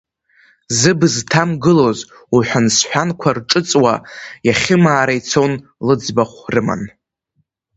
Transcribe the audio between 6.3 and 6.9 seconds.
рыман…